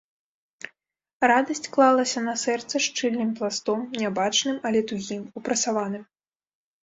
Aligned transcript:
Радасць 1.31 1.67
клалася 1.75 2.19
на 2.27 2.33
сэрца 2.45 2.75
шчыльным 2.85 3.29
пластом, 3.39 3.79
нябачным, 4.01 4.57
але 4.69 4.79
тугім, 4.93 5.21
упрасаваным. 5.41 6.03